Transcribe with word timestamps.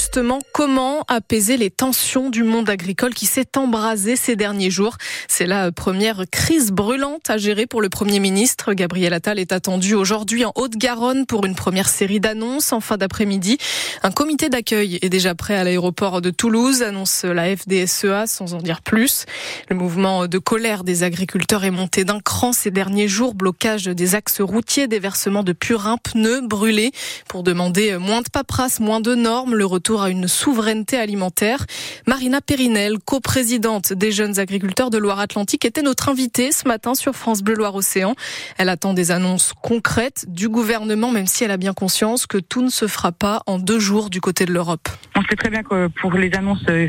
justement, 0.00 0.38
comment 0.54 1.04
apaiser 1.08 1.58
les 1.58 1.68
tensions 1.68 2.30
du 2.30 2.42
monde 2.42 2.70
agricole 2.70 3.12
qui 3.12 3.26
s'est 3.26 3.58
embrasé 3.58 4.16
ces 4.16 4.34
derniers 4.34 4.70
jours 4.70 4.96
C'est 5.28 5.46
la 5.46 5.72
première 5.72 6.24
crise 6.32 6.72
brûlante 6.72 7.28
à 7.28 7.36
gérer 7.36 7.66
pour 7.66 7.82
le 7.82 7.90
Premier 7.90 8.18
ministre. 8.18 8.72
Gabriel 8.72 9.12
Attal 9.12 9.38
est 9.38 9.52
attendu 9.52 9.92
aujourd'hui 9.92 10.46
en 10.46 10.52
Haute-Garonne 10.54 11.26
pour 11.26 11.44
une 11.44 11.54
première 11.54 11.90
série 11.90 12.18
d'annonces 12.18 12.72
en 12.72 12.80
fin 12.80 12.96
d'après-midi. 12.96 13.58
Un 14.02 14.10
comité 14.10 14.48
d'accueil 14.48 14.98
est 15.02 15.10
déjà 15.10 15.34
prêt 15.34 15.54
à 15.54 15.64
l'aéroport 15.64 16.22
de 16.22 16.30
Toulouse, 16.30 16.80
annonce 16.80 17.24
la 17.24 17.54
FDSEA 17.54 18.26
sans 18.26 18.54
en 18.54 18.62
dire 18.62 18.80
plus. 18.80 19.26
Le 19.68 19.76
mouvement 19.76 20.26
de 20.26 20.38
colère 20.38 20.82
des 20.82 21.02
agriculteurs 21.02 21.64
est 21.64 21.70
monté 21.70 22.04
d'un 22.04 22.20
cran 22.20 22.54
ces 22.54 22.70
derniers 22.70 23.08
jours. 23.08 23.34
Blocage 23.34 23.84
des 23.84 24.14
axes 24.14 24.40
routiers, 24.40 24.88
déversement 24.88 25.42
de 25.42 25.52
purins, 25.52 25.98
pneus 25.98 26.40
brûlés 26.40 26.92
pour 27.28 27.42
demander 27.42 27.98
moins 27.98 28.22
de 28.22 28.30
paperasse, 28.30 28.80
moins 28.80 29.02
de 29.02 29.14
normes, 29.14 29.54
le 29.54 29.66
retour 29.66 29.89
à 29.98 30.10
une 30.10 30.28
souveraineté 30.28 30.96
alimentaire. 30.96 31.66
Marina 32.06 32.40
Périnel, 32.40 32.98
coprésidente 32.98 33.92
des 33.92 34.12
jeunes 34.12 34.38
agriculteurs 34.38 34.90
de 34.90 34.98
Loire-Atlantique, 34.98 35.64
était 35.64 35.82
notre 35.82 36.08
invitée 36.08 36.52
ce 36.52 36.68
matin 36.68 36.94
sur 36.94 37.14
France 37.14 37.42
Bleu 37.42 37.54
Loire-Océan. 37.54 38.14
Elle 38.58 38.68
attend 38.68 38.94
des 38.94 39.10
annonces 39.10 39.52
concrètes 39.60 40.26
du 40.28 40.48
gouvernement, 40.48 41.10
même 41.10 41.26
si 41.26 41.42
elle 41.44 41.50
a 41.50 41.56
bien 41.56 41.72
conscience 41.72 42.26
que 42.26 42.38
tout 42.38 42.62
ne 42.62 42.70
se 42.70 42.86
fera 42.86 43.10
pas 43.10 43.42
en 43.46 43.58
deux 43.58 43.80
jours 43.80 44.10
du 44.10 44.20
côté 44.20 44.44
de 44.44 44.52
l'Europe. 44.52 44.88
On 45.16 45.22
sait 45.22 45.36
très 45.36 45.50
bien 45.50 45.62
que 45.62 45.88
pour 45.88 46.12
les 46.12 46.32
annonces 46.34 46.64
euh, 46.68 46.86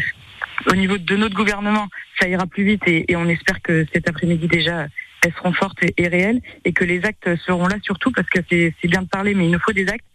au 0.69 0.75
niveau 0.75 0.97
de 0.97 1.15
notre 1.15 1.35
gouvernement, 1.35 1.87
ça 2.19 2.27
ira 2.27 2.45
plus 2.45 2.63
vite 2.63 2.83
et, 2.85 3.15
on 3.15 3.27
espère 3.27 3.61
que 3.61 3.85
cet 3.93 4.07
après-midi 4.07 4.47
déjà, 4.47 4.87
elles 5.23 5.33
seront 5.33 5.53
fortes 5.53 5.79
et, 5.97 6.07
réelles 6.07 6.41
et 6.65 6.73
que 6.73 6.83
les 6.83 7.03
actes 7.03 7.35
seront 7.45 7.67
là 7.67 7.77
surtout 7.83 8.11
parce 8.11 8.29
que 8.29 8.39
c'est 8.49 8.87
bien 8.87 9.01
de 9.01 9.07
parler, 9.07 9.33
mais 9.33 9.45
il 9.45 9.51
nous 9.51 9.59
faut 9.59 9.73
des 9.73 9.87
actes. 9.87 10.05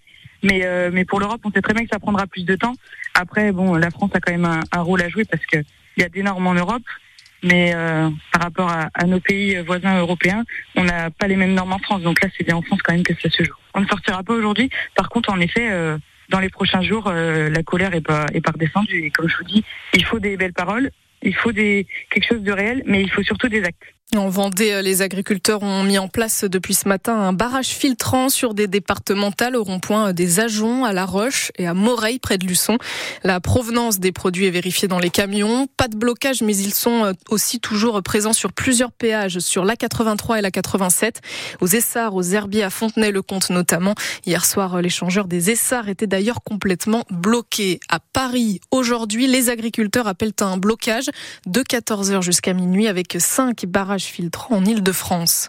Mais, 0.42 0.64
euh, 0.64 0.90
mais 0.92 1.04
pour 1.04 1.20
l'Europe, 1.20 1.40
on 1.45 1.50
sait 1.50 1.62
très 1.62 1.74
bien 1.74 1.84
que 1.84 1.90
ça 1.92 1.98
prendra 1.98 2.26
plus 2.26 2.45
de 2.45 2.54
temps. 2.56 2.74
Après, 3.14 3.52
bon, 3.52 3.74
la 3.74 3.90
France 3.90 4.10
a 4.14 4.20
quand 4.20 4.32
même 4.32 4.45
un, 4.45 4.80
rôle 4.80 5.02
à 5.02 5.09
jouer 5.09 5.24
parce 5.24 5.45
qu'il 5.46 5.65
y 5.96 6.02
a 6.02 6.09
des 6.09 6.23
normes 6.23 6.46
en 6.46 6.54
Europe, 6.54 6.82
mais 7.42 7.73
euh, 7.74 8.10
par 8.32 8.42
rapport 8.42 8.70
à, 8.70 9.04
nos 9.07 9.20
pays 9.20 9.57
voisins 9.66 9.98
européens, 9.98 10.45
on 10.74 10.84
n'a 10.84 11.10
pas 11.10 11.26
les 11.26 11.37
mêmes 11.37 11.54
normes 11.54 11.73
en 11.73 11.79
France. 11.79 12.02
Donc 12.02 12.23
là, 12.23 12.29
c'est 12.37 12.45
bien 12.45 12.57
en 12.57 12.62
France 12.62 12.80
quand 12.82 12.92
même 12.92 13.02
que 13.02 13.14
ça 13.14 13.30
se 13.30 13.42
joue. 13.42 13.54
On 13.74 13.80
ne 13.80 13.87
sortira 13.87 14.23
pas 14.23 14.34
aujourd'hui. 14.34 14.70
Par 14.95 15.09
contre, 15.09 15.30
en 15.30 15.40
effet, 15.40 15.70
euh, 15.70 15.96
dans 16.29 16.40
les 16.40 16.51
prochains 16.51 16.82
jours, 16.82 17.10
la 17.10 17.62
colère 17.62 17.95
est 17.95 18.01
pas, 18.01 18.26
est 18.34 18.40
pas 18.40 18.51
redescendue. 18.51 19.04
Et 19.04 19.10
comme 19.10 19.29
je 19.29 19.37
vous 19.37 19.45
dis, 19.45 19.64
il 19.95 20.04
faut 20.04 20.18
des 20.18 20.37
belles 20.37 20.52
paroles, 20.52 20.90
il 21.23 21.34
faut 21.34 21.52
des, 21.52 21.87
quelque 22.10 22.26
chose 22.26 22.42
de 22.42 22.52
réel, 22.52 22.82
mais 22.87 23.02
il 23.02 23.10
faut 23.10 23.23
surtout 23.23 23.48
des 23.48 23.62
actes. 23.62 23.95
En 24.15 24.29
Vendée, 24.29 24.71
euh, 24.71 24.82
les 24.82 25.02
agriculteurs 25.02 25.65
ont 25.65 25.82
mis 25.82 25.99
en 25.99 26.07
place 26.07 26.45
depuis 26.45 26.74
ce 26.74 26.88
matin 26.88 27.15
un 27.15 27.32
barrage 27.32 27.66
filtrant 27.66 28.29
sur 28.29 28.54
des 28.54 28.68
départementales 28.68 29.57
au 29.57 29.65
rond-point 29.65 30.13
des 30.13 30.38
Ajoncs, 30.38 30.87
à 30.87 30.93
La 30.93 31.04
Roche 31.04 31.51
et 31.59 31.66
à 31.66 31.74
Moreil, 31.74 32.21
près 32.21 32.38
de 32.38 32.46
Luçon. 32.46 32.79
La 33.24 33.40
provenance 33.40 33.98
des 33.98 34.13
produits 34.13 34.46
est 34.46 34.51
vérifiée 34.51 34.87
dans 34.87 35.01
les 35.01 35.10
camions. 35.10 35.66
Pas 35.76 35.88
de 35.88 35.96
blocage, 35.96 36.40
mais 36.43 36.57
ils 36.57 36.73
sont 36.73 37.04
euh, 37.04 37.13
aussi 37.30 37.59
toujours 37.59 38.01
présents 38.01 38.32
sur 38.32 38.52
plusieurs 38.52 38.93
péages, 38.93 39.40
sur 39.40 39.65
la 39.65 39.74
83 39.74 40.38
et 40.38 40.43
la 40.43 40.52
87, 40.52 41.20
aux 41.60 41.66
Essarts, 41.66 42.15
aux 42.15 42.23
Herbiers, 42.23 42.63
à 42.63 42.70
Fontenay-le-Comte 42.70 43.51
notamment. 43.51 43.96
Hier 44.24 44.45
soir, 44.45 44.80
l'échangeur 44.80 45.26
des 45.26 45.51
Essarts 45.51 45.88
était 45.88 46.07
d'ailleurs 46.07 46.45
complètement 46.45 47.02
bloqué. 47.10 47.80
À 47.88 47.98
Paris, 47.98 48.60
aujourd'hui, 48.70 49.26
les 49.26 49.51
agriculteurs 49.51 50.07
appellent 50.07 50.32
un 50.41 50.59
blocage 50.59 51.10
de 51.46 51.60
14h 51.60 52.23
jusqu'à 52.23 52.52
minuit 52.52 52.87
avec 52.87 53.16
5 53.18 53.66
barrages 53.66 53.95
filtrant 54.04 54.56
en 54.56 54.64
Ile-de-France. 54.64 55.48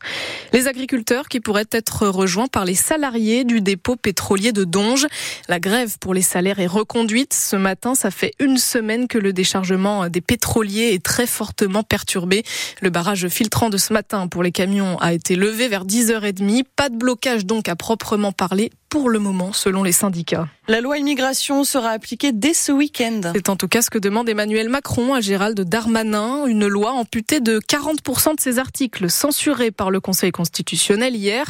Les 0.54 0.68
agriculteurs 0.68 1.28
qui 1.28 1.40
pourraient 1.40 1.66
être 1.72 2.08
rejoints 2.08 2.48
par 2.48 2.66
les 2.66 2.76
salariés 2.76 3.44
du 3.44 3.62
dépôt 3.62 3.96
pétrolier 3.96 4.52
de 4.52 4.64
Donge. 4.64 5.08
La 5.50 5.60
grève 5.60 5.98
pour 6.00 6.14
les 6.14 6.22
salaires 6.22 6.60
est 6.60 6.68
reconduite. 6.68 7.34
Ce 7.34 7.56
matin, 7.56 7.96
ça 7.96 8.12
fait 8.12 8.34
une 8.40 8.58
semaine 8.58 9.08
que 9.08 9.18
le 9.18 9.34
déchargement 9.34 10.08
des 10.10 10.22
pétroliers 10.22 10.94
est 10.94 11.04
très 11.04 11.28
fortement 11.28 11.84
perturbé. 11.84 12.44
Le 12.82 12.90
barrage 12.90 13.28
filtrant 13.28 13.70
de 13.70 13.78
ce 13.78 13.94
matin 13.94 14.28
pour 14.28 14.44
les 14.44 14.52
camions 14.52 14.98
a 15.00 15.14
été 15.14 15.36
levé 15.36 15.68
vers 15.68 15.86
10h30. 15.86 16.64
Pas 16.76 16.90
de 16.90 16.96
blocage 16.96 17.46
donc 17.46 17.68
à 17.68 17.76
proprement 17.76 18.32
parler 18.32 18.72
pour 18.98 19.12
le 19.12 19.20
moment, 19.20 19.54
selon 19.54 19.84
les 19.84 19.92
syndicats. 19.92 20.48
La 20.68 20.82
loi 20.82 20.98
immigration 20.98 21.64
sera 21.64 21.92
appliquée 21.92 22.32
dès 22.34 22.56
ce 22.56 22.72
week-end. 22.72 23.22
C'est 23.36 23.48
en 23.48 23.56
tout 23.56 23.68
cas 23.68 23.84
ce 23.84 23.92
que 23.92 24.00
demande 24.00 24.28
Emmanuel 24.28 24.70
Macron 24.70 25.14
à 25.14 25.22
Gérald 25.22 25.58
Darmanin, 25.62 26.46
une 26.48 26.68
loi 26.68 26.92
amputée 26.92 27.40
de 27.40 27.60
40% 27.60 28.36
de 28.36 28.42
ses 28.42 28.58
articles, 28.60 29.10
censurés 29.10 29.70
par 29.70 29.92
le 29.92 30.00
Conseil 30.00 30.32
constitutionnel 30.32 31.16
hier. 31.16 31.46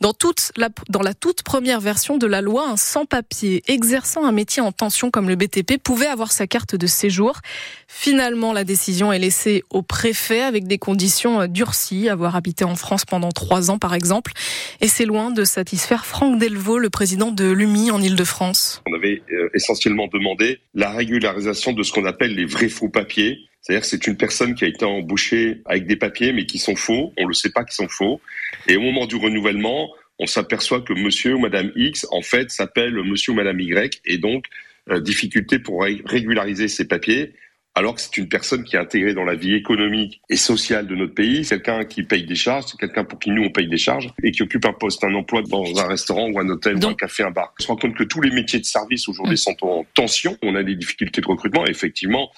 Dans, 0.00 0.14
toute 0.14 0.52
la, 0.56 0.70
dans 0.88 1.02
la 1.02 1.12
toute 1.12 1.42
première 1.42 1.80
version 1.80 2.16
de 2.16 2.26
la 2.26 2.40
loi, 2.40 2.66
un 2.68 2.78
sans-papier 2.78 3.62
exerçant 3.68 4.24
un 4.24 4.32
métier 4.32 4.62
en 4.62 4.72
tension 4.72 5.10
comme 5.10 5.28
le 5.28 5.36
BTP 5.36 5.76
pouvait 5.80 6.08
avoir 6.08 6.32
sa 6.32 6.46
carte 6.46 6.74
de 6.74 6.86
séjour. 6.86 7.40
Finalement, 7.86 8.52
la 8.52 8.64
décision 8.64 9.12
est 9.12 9.18
laissée 9.18 9.62
au 9.70 9.82
préfet 9.82 10.40
avec 10.40 10.66
des 10.66 10.78
conditions 10.78 11.46
durcies, 11.46 12.08
avoir 12.08 12.34
habité 12.34 12.64
en 12.64 12.74
France 12.74 13.04
pendant 13.04 13.30
trois 13.30 13.70
ans 13.70 13.78
par 13.78 13.94
exemple. 13.94 14.32
Et 14.80 14.88
c'est 14.88 15.04
loin 15.04 15.30
de 15.30 15.44
satisfaire 15.44 16.04
Franck 16.04 16.40
Delvaux, 16.40 16.78
le 16.86 16.90
président 16.90 17.32
de 17.32 17.50
l'UMI 17.50 17.90
en 17.90 18.00
Ile-de-France. 18.00 18.80
On 18.86 18.94
avait 18.94 19.20
euh, 19.32 19.48
essentiellement 19.54 20.06
demandé 20.06 20.60
la 20.72 20.90
régularisation 20.90 21.72
de 21.72 21.82
ce 21.82 21.90
qu'on 21.90 22.04
appelle 22.04 22.32
les 22.36 22.44
vrais 22.44 22.68
faux 22.68 22.88
papiers. 22.88 23.40
C'est-à-dire 23.60 23.82
que 23.82 23.88
c'est 23.88 24.06
une 24.06 24.16
personne 24.16 24.54
qui 24.54 24.64
a 24.64 24.68
été 24.68 24.84
embauchée 24.84 25.62
avec 25.64 25.88
des 25.88 25.96
papiers 25.96 26.32
mais 26.32 26.46
qui 26.46 26.58
sont 26.58 26.76
faux. 26.76 27.12
On 27.18 27.24
ne 27.24 27.28
le 27.28 27.34
sait 27.34 27.50
pas 27.50 27.64
qu'ils 27.64 27.74
sont 27.74 27.88
faux. 27.88 28.20
Et 28.68 28.76
au 28.76 28.82
moment 28.82 29.06
du 29.06 29.16
renouvellement, 29.16 29.90
on 30.20 30.26
s'aperçoit 30.26 30.80
que 30.80 30.92
monsieur 30.92 31.34
ou 31.34 31.40
madame 31.40 31.72
X, 31.74 32.06
en 32.12 32.22
fait, 32.22 32.52
s'appelle 32.52 32.94
monsieur 33.02 33.32
ou 33.32 33.34
madame 33.34 33.58
Y. 33.58 34.00
Et 34.04 34.18
donc, 34.18 34.44
euh, 34.88 35.00
difficulté 35.00 35.58
pour 35.58 35.82
régulariser 35.82 36.68
ces 36.68 36.86
papiers 36.86 37.32
alors 37.76 37.94
que 37.94 38.00
c'est 38.00 38.16
une 38.16 38.28
personne 38.28 38.64
qui 38.64 38.74
est 38.74 38.78
intégrée 38.78 39.12
dans 39.12 39.24
la 39.24 39.34
vie 39.34 39.54
économique 39.54 40.22
et 40.30 40.36
sociale 40.36 40.86
de 40.86 40.94
notre 40.94 41.14
pays, 41.14 41.44
c'est 41.44 41.62
quelqu'un 41.62 41.84
qui 41.84 42.02
paye 42.02 42.24
des 42.24 42.34
charges, 42.34 42.64
c'est 42.70 42.78
quelqu'un 42.78 43.04
pour 43.04 43.18
qui 43.18 43.30
nous 43.30 43.44
on 43.44 43.50
paye 43.50 43.68
des 43.68 43.76
charges 43.76 44.08
et 44.22 44.30
qui 44.30 44.42
occupe 44.42 44.64
un 44.64 44.72
poste, 44.72 45.04
un 45.04 45.14
emploi 45.14 45.42
dans 45.42 45.78
un 45.78 45.86
restaurant 45.86 46.26
ou 46.30 46.40
un 46.40 46.48
hôtel, 46.48 46.82
ou 46.82 46.88
un 46.88 46.94
café, 46.94 47.22
un 47.22 47.30
bar. 47.30 47.52
On 47.60 47.62
se 47.62 47.68
rend 47.68 47.76
compte 47.76 47.94
que 47.94 48.04
tous 48.04 48.22
les 48.22 48.30
métiers 48.30 48.60
de 48.60 48.64
service 48.64 49.08
aujourd'hui 49.08 49.34
mm. 49.34 49.36
sont 49.36 49.56
en 49.60 49.84
tension. 49.92 50.38
On 50.42 50.54
a 50.54 50.62
des 50.62 50.74
difficultés 50.74 51.20
de 51.20 51.26
recrutement. 51.26 51.66
Et 51.66 51.70
effectivement, 51.70 52.30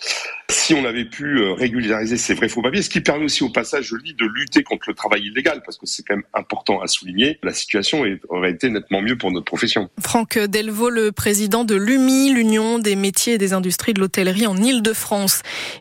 si 0.50 0.74
on 0.74 0.84
avait 0.84 1.04
pu 1.04 1.38
euh, 1.38 1.52
régulariser 1.52 2.16
ces 2.16 2.34
vrais 2.34 2.48
faux 2.48 2.62
papiers, 2.62 2.82
ce 2.82 2.90
qui 2.90 3.00
permet 3.00 3.26
aussi 3.26 3.44
au 3.44 3.50
passage, 3.50 3.84
je 3.84 3.94
le 3.94 4.02
dis, 4.02 4.14
de 4.14 4.26
lutter 4.26 4.64
contre 4.64 4.88
le 4.88 4.94
travail 4.94 5.22
illégal, 5.22 5.62
parce 5.64 5.78
que 5.78 5.86
c'est 5.86 6.02
quand 6.02 6.16
même 6.16 6.24
important 6.34 6.80
à 6.80 6.88
souligner, 6.88 7.38
la 7.44 7.52
situation 7.52 8.04
aurait 8.28 8.50
été 8.50 8.70
nettement 8.70 9.02
mieux 9.02 9.16
pour 9.16 9.30
notre 9.30 9.46
profession. 9.46 9.88
Franck 10.00 10.36
Delvaux, 10.36 10.90
le 10.90 11.12
président 11.12 11.64
de 11.64 11.76
l'UMI, 11.76 12.32
l'Union 12.32 12.80
des 12.80 12.96
métiers 12.96 13.34
et 13.34 13.38
des 13.38 13.52
industries 13.52 13.94
de 13.94 14.00
l'hôtellerie 14.00 14.48
en 14.48 14.56
Ile-de-France. 14.56 15.27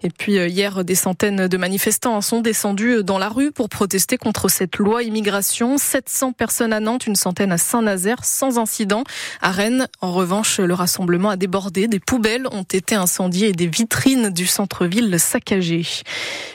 Et 0.03 0.09
puis 0.09 0.37
euh, 0.37 0.47
hier, 0.47 0.83
des 0.83 0.95
centaines 0.95 1.47
de 1.47 1.57
manifestants 1.57 2.19
sont 2.21 2.41
descendus 2.41 3.03
dans 3.03 3.17
la 3.17 3.29
rue 3.29 3.51
pour 3.51 3.69
protester 3.69 4.17
contre 4.17 4.49
cette 4.49 4.77
loi 4.77 5.03
immigration. 5.03 5.77
700 5.77 6.33
personnes 6.33 6.73
à 6.73 6.79
Nantes, 6.79 7.07
une 7.07 7.15
centaine 7.15 7.51
à 7.51 7.57
Saint-Nazaire, 7.57 8.23
sans 8.23 8.57
incident. 8.57 9.03
À 9.41 9.51
Rennes, 9.51 9.87
en 10.01 10.11
revanche, 10.11 10.59
le 10.59 10.73
rassemblement 10.73 11.29
a 11.29 11.35
débordé. 11.35 11.87
Des 11.87 11.99
poubelles 11.99 12.47
ont 12.51 12.63
été 12.63 12.95
incendiées 12.95 13.49
et 13.49 13.53
des 13.53 13.67
vitrines 13.67 14.29
du 14.29 14.45
centre-ville 14.45 15.19
saccagées. 15.19 15.85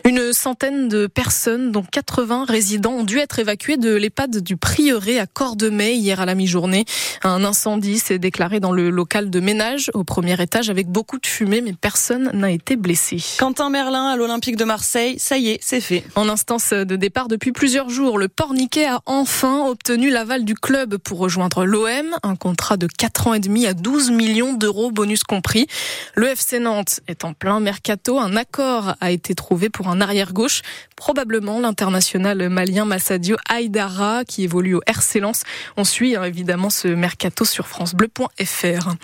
Une 0.04 0.32
centaine 0.32 0.88
de 0.88 1.06
personnes, 1.06 1.72
dont 1.72 1.84
80 1.90 2.44
résidents, 2.44 2.92
ont 2.92 3.04
dû 3.04 3.18
être 3.18 3.38
évacués 3.38 3.76
de 3.76 3.94
l'EHPAD 3.94 4.38
du 4.38 4.56
Prieuré 4.56 5.18
à 5.18 5.26
Cordemais 5.26 5.96
hier 5.96 6.20
à 6.20 6.26
la 6.26 6.34
mi-journée. 6.34 6.84
Un 7.22 7.44
incendie 7.44 7.98
s'est 7.98 8.18
déclaré 8.18 8.60
dans 8.60 8.72
le 8.72 8.90
local 8.90 9.30
de 9.30 9.40
ménage 9.40 9.90
au 9.94 10.04
premier 10.04 10.40
étage 10.40 10.70
avec 10.70 10.88
beaucoup 10.88 11.18
de 11.18 11.26
fumée, 11.26 11.60
mais 11.60 11.72
personne 11.72 12.30
n'a 12.32 12.50
été 12.50 12.76
blessé. 12.82 13.16
Quentin 13.38 13.70
Merlin 13.70 14.08
à 14.08 14.16
l'Olympique 14.16 14.56
de 14.56 14.64
Marseille, 14.64 15.18
ça 15.18 15.38
y 15.38 15.50
est, 15.50 15.58
c'est 15.62 15.80
fait. 15.80 16.04
En 16.16 16.28
instance 16.28 16.72
de 16.72 16.96
départ 16.96 17.28
depuis 17.28 17.52
plusieurs 17.52 17.88
jours, 17.88 18.18
le 18.18 18.28
Porniquet 18.28 18.84
a 18.84 19.00
enfin 19.06 19.66
obtenu 19.66 20.10
l'aval 20.10 20.44
du 20.44 20.54
club 20.54 20.98
pour 20.98 21.18
rejoindre 21.18 21.64
l'OM, 21.64 22.14
un 22.22 22.36
contrat 22.36 22.76
de 22.76 22.86
4 22.86 23.28
ans 23.28 23.34
et 23.34 23.40
demi 23.40 23.66
à 23.66 23.72
12 23.72 24.10
millions 24.10 24.52
d'euros, 24.52 24.90
bonus 24.90 25.22
compris. 25.22 25.66
Le 26.14 26.26
FC 26.26 26.58
Nantes 26.58 27.00
est 27.08 27.24
en 27.24 27.32
plein 27.32 27.60
mercato, 27.60 28.18
un 28.18 28.36
accord 28.36 28.96
a 29.00 29.10
été 29.10 29.34
trouvé 29.34 29.70
pour 29.70 29.88
un 29.88 30.00
arrière-gauche, 30.00 30.62
probablement 30.96 31.60
l'international 31.60 32.48
malien 32.48 32.84
Massadio 32.84 33.36
Aydara 33.48 34.24
qui 34.24 34.42
évolue 34.42 34.74
au 34.74 34.82
RC 34.86 35.20
Lens. 35.20 35.42
On 35.76 35.84
suit 35.84 36.16
hein, 36.16 36.24
évidemment 36.24 36.70
ce 36.70 36.88
mercato 36.88 37.44
sur 37.44 37.68
francebleu.fr. 37.68 38.94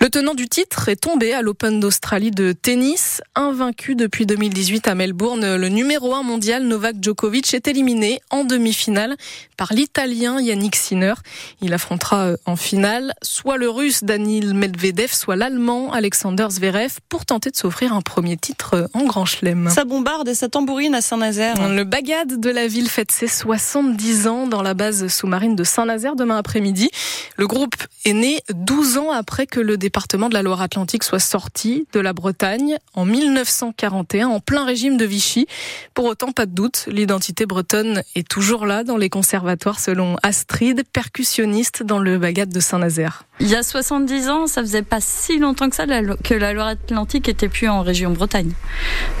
Le 0.00 0.10
tenant 0.10 0.34
du 0.34 0.48
titre 0.48 0.88
est 0.88 0.96
tombé 0.96 1.32
à 1.32 1.42
l'Open 1.42 1.80
d'Australie 1.80 2.30
de 2.30 2.52
tennis. 2.52 3.21
Invaincu 3.36 3.94
depuis 3.94 4.26
2018 4.26 4.88
à 4.88 4.94
Melbourne, 4.94 5.56
le 5.56 5.68
numéro 5.68 6.14
1 6.14 6.22
mondial 6.22 6.64
Novak 6.64 6.96
Djokovic 7.00 7.54
est 7.54 7.68
éliminé 7.68 8.20
en 8.30 8.44
demi-finale 8.44 9.16
par 9.56 9.72
l'Italien 9.72 10.40
Yannick 10.40 10.76
Sinner. 10.76 11.14
Il 11.60 11.72
affrontera 11.72 12.24
euh, 12.24 12.36
en 12.44 12.56
finale 12.56 13.14
soit 13.22 13.56
le 13.56 13.70
Russe 13.70 14.04
Danil 14.04 14.54
Medvedev, 14.54 15.12
soit 15.12 15.36
l'Allemand 15.36 15.92
Alexander 15.92 16.48
Zverev 16.50 16.98
pour 17.08 17.24
tenter 17.24 17.50
de 17.50 17.56
s'offrir 17.56 17.92
un 17.92 18.02
premier 18.02 18.36
titre 18.36 18.74
euh, 18.74 18.88
en 18.94 19.04
Grand 19.04 19.24
Chelem. 19.24 19.70
Ça 19.70 19.84
bombarde 19.84 20.28
et 20.28 20.34
ça 20.34 20.48
tambourine 20.48 20.94
à 20.94 21.00
Saint-Nazaire. 21.00 21.68
Le 21.68 21.84
bagad 21.84 22.40
de 22.40 22.50
la 22.50 22.66
ville 22.66 22.88
fête 22.88 23.12
ses 23.12 23.28
70 23.28 24.26
ans 24.26 24.46
dans 24.46 24.62
la 24.62 24.74
base 24.74 25.06
sous-marine 25.06 25.56
de 25.56 25.64
Saint-Nazaire 25.64 26.16
demain 26.16 26.36
après-midi. 26.38 26.90
Le 27.36 27.46
groupe 27.46 27.76
est 28.04 28.12
né 28.12 28.40
12 28.52 28.98
ans 28.98 29.10
après 29.10 29.46
que 29.46 29.60
le 29.60 29.76
départ 29.76 29.92
département 29.92 30.30
de 30.30 30.34
la 30.34 30.42
Loire-Atlantique 30.42 31.04
soit 31.04 31.18
sorti 31.18 31.86
de 31.92 32.00
la 32.00 32.14
Bretagne 32.14 32.78
en 32.94 33.04
1941 33.12 34.28
en 34.28 34.40
plein 34.40 34.64
régime 34.64 34.96
de 34.96 35.04
Vichy. 35.04 35.46
Pour 35.92 36.06
autant, 36.06 36.32
pas 36.32 36.46
de 36.46 36.54
doute, 36.54 36.86
l'identité 36.88 37.44
bretonne 37.44 38.02
est 38.14 38.26
toujours 38.26 38.64
là 38.64 38.84
dans 38.84 38.96
les 38.96 39.10
conservatoires 39.10 39.78
selon 39.78 40.16
Astrid, 40.22 40.82
percussionniste 40.92 41.82
dans 41.82 41.98
le 41.98 42.16
Bagat 42.18 42.46
de 42.46 42.58
Saint-Nazaire. 42.60 43.24
Il 43.42 43.48
y 43.48 43.56
a 43.56 43.64
70 43.64 44.28
ans, 44.28 44.46
ça 44.46 44.60
faisait 44.60 44.82
pas 44.82 45.00
si 45.00 45.40
longtemps 45.40 45.68
que 45.68 45.74
ça 45.74 45.84
que 45.84 46.34
la 46.34 46.52
Loire-Atlantique 46.52 47.28
était 47.28 47.48
plus 47.48 47.68
en 47.68 47.82
région 47.82 48.12
Bretagne, 48.12 48.52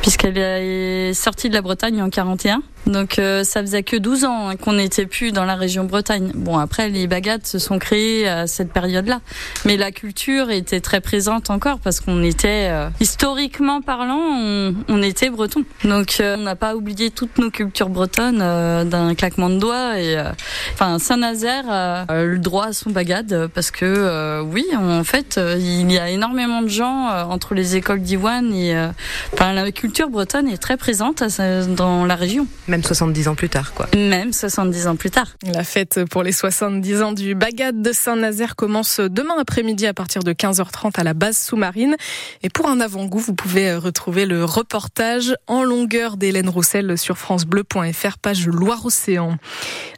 puisqu'elle 0.00 0.38
est 0.38 1.12
sortie 1.12 1.48
de 1.48 1.54
la 1.54 1.60
Bretagne 1.60 2.00
en 2.00 2.08
41. 2.08 2.62
Donc 2.86 3.18
euh, 3.18 3.44
ça 3.44 3.60
faisait 3.60 3.82
que 3.82 3.96
12 3.96 4.24
ans 4.24 4.48
hein, 4.48 4.56
qu'on 4.56 4.72
n'était 4.72 5.06
plus 5.06 5.30
dans 5.30 5.44
la 5.44 5.54
région 5.54 5.84
Bretagne. 5.84 6.32
Bon 6.34 6.58
après 6.58 6.88
les 6.88 7.06
bagades 7.06 7.46
se 7.46 7.58
sont 7.58 7.78
créées 7.78 8.28
à 8.28 8.46
cette 8.46 8.72
période-là, 8.72 9.20
mais 9.64 9.76
la 9.76 9.92
culture 9.92 10.50
était 10.50 10.80
très 10.80 11.00
présente 11.00 11.50
encore 11.50 11.78
parce 11.78 12.00
qu'on 12.00 12.22
était 12.22 12.68
euh, 12.70 12.88
historiquement 13.00 13.82
parlant, 13.82 14.74
on, 14.88 15.02
était 15.02 15.30
breton. 15.30 15.64
Donc 15.84 16.16
euh, 16.20 16.36
on 16.38 16.42
n'a 16.42 16.56
pas 16.56 16.74
oublié 16.74 17.10
toutes 17.10 17.38
nos 17.38 17.50
cultures 17.50 17.88
bretonnes 17.88 18.38
d'un 18.38 19.14
claquement 19.14 19.48
de 19.48 19.58
doigts 19.58 19.98
et 19.98 20.20
enfin 20.74 20.98
Saint-Nazaire 20.98 21.70
a 21.70 22.24
le 22.24 22.38
droit 22.38 22.66
à 22.66 22.72
son 22.72 22.90
bagade 22.90 23.48
parce 23.54 23.70
que 23.70 23.84
oui 24.44 24.66
en 24.76 25.04
fait 25.04 25.40
il 25.58 25.90
y 25.90 25.98
a 25.98 26.10
énormément 26.10 26.62
de 26.62 26.68
gens 26.68 27.08
entre 27.28 27.54
les 27.54 27.76
écoles 27.76 28.00
d'Iwan 28.02 28.52
et 28.52 28.74
enfin 29.32 29.52
la 29.52 29.70
culture 29.72 30.08
bretonne 30.08 30.48
est 30.48 30.58
très 30.58 30.76
présente 30.76 31.22
dans 31.68 32.04
la 32.04 32.14
région. 32.14 32.46
Même 32.68 32.82
70 32.82 33.28
ans 33.28 33.34
plus 33.34 33.48
tard, 33.48 33.72
quoi. 33.74 33.86
Même 33.94 34.32
70 34.32 34.86
ans 34.86 34.96
plus 34.96 35.10
tard. 35.10 35.28
La 35.52 35.64
fête 35.64 36.04
pour 36.10 36.22
les 36.22 36.32
70 36.32 37.02
ans 37.02 37.12
du 37.12 37.34
Bagad 37.34 37.80
de 37.82 37.92
Saint-Nazaire 37.92 38.56
commence 38.56 39.00
demain 39.00 39.34
après-midi 39.38 39.86
à 39.86 39.94
partir 39.94 40.22
de 40.22 40.32
15h30 40.32 40.98
à 40.98 41.04
la 41.04 41.14
base 41.14 41.36
sous-marine. 41.36 41.96
Et 42.42 42.48
pour 42.48 42.68
un 42.68 42.80
avant-goût, 42.80 43.18
vous 43.18 43.34
pouvez 43.34 43.74
retrouver 43.74 44.26
le 44.26 44.44
reportage 44.44 45.34
en 45.46 45.62
longueur 45.62 46.16
d'Hélène 46.16 46.48
Roussel 46.48 46.98
sur 46.98 47.18
francebleu.fr, 47.18 48.18
page 48.18 48.46
Loire-Océan. 48.46 49.36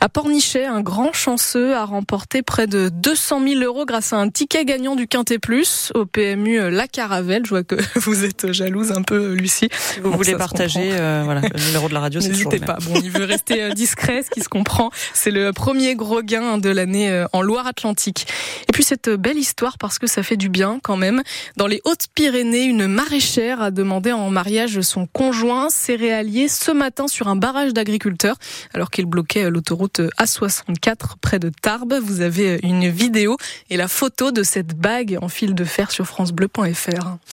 À 0.05 0.11
Pornichet, 0.11 0.67
un 0.67 0.83
grand 0.83 1.15
chanceux 1.15 1.75
a 1.75 1.87
remporté 1.87 2.43
près 2.43 2.67
de 2.67 2.91
200 2.91 3.41
000 3.43 3.61
euros 3.63 3.87
grâce 3.87 4.13
à 4.13 4.19
un 4.19 4.29
ticket 4.29 4.67
gagnant 4.67 4.97
du 4.97 5.09
Quintet 5.09 5.39
Plus 5.39 5.93
au 5.95 6.05
PMU 6.05 6.71
La 6.71 6.87
Caravelle. 6.87 7.47
Je 7.47 7.49
vois 7.49 7.65
que 7.65 7.77
vous 8.01 8.23
êtes 8.23 8.53
jalouse 8.53 8.93
un 8.93 9.01
peu, 9.01 9.33
Lucie. 9.33 9.71
Si 9.73 10.01
vous 10.01 10.13
voulez 10.13 10.37
partager 10.37 10.91
euh, 10.93 11.23
voilà, 11.25 11.41
le 11.41 11.67
numéro 11.69 11.89
de 11.89 11.95
la 11.95 12.01
radio, 12.01 12.21
c'est 12.21 12.63
pas. 12.63 12.77
Bon, 12.83 13.01
il 13.03 13.11
veut 13.13 13.25
rester 13.25 13.63
euh, 13.63 13.71
discret, 13.71 14.23
ce 14.23 14.29
qui 14.29 14.43
se 14.43 14.51
comprend. 14.51 14.91
C'est 15.15 15.31
le 15.31 15.55
premier 15.55 15.95
gros 15.95 16.21
gain 16.21 16.59
de 16.59 16.69
l'année 16.69 17.11
euh, 17.11 17.25
en 17.33 17.41
Loire-Atlantique. 17.41 18.27
Et 18.69 18.73
puis 18.73 18.85
cette 18.85 19.09
belle 19.09 19.39
histoire 19.39 19.79
parce 19.79 19.99
que 19.99 20.07
ça 20.07 20.23
fait 20.23 20.37
du 20.37 20.51
bien 20.51 20.81
quand 20.83 20.99
même. 20.99 21.23
Dans 21.57 21.67
les 21.67 21.81
Hautes-Pyrénées, 21.85 22.65
une 22.65 22.89
maraîchère 22.89 23.63
a 23.63 23.71
demandé 23.71 24.13
en 24.13 24.29
mariage 24.29 24.83
son 24.83 25.07
conjoint 25.07 25.71
céréalier 25.71 26.49
ce 26.49 26.73
matin 26.73 27.09
sur 27.09 27.29
un 27.29 27.37
barrage 27.37 27.73
d'agriculteurs 27.73 28.37
alors 28.75 28.91
qu'il 28.91 29.07
bloquait 29.07 29.49
l'autoroute 29.49 29.94
A64 30.01 31.17
près 31.21 31.39
de 31.39 31.51
Tarbes. 31.51 31.95
Vous 32.03 32.21
avez 32.21 32.59
une 32.63 32.89
vidéo 32.89 33.37
et 33.71 33.77
la 33.77 33.89
photo 33.89 34.31
de 34.31 34.43
cette 34.43 34.75
bague 34.77 35.19
en 35.21 35.29
fil 35.29 35.55
de 35.55 35.65
fer 35.65 35.91
sur 35.91 36.07
francebleu.fr. 36.07 37.17